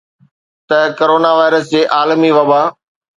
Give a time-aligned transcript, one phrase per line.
[0.67, 2.61] ته corona virus جي عالمي وبا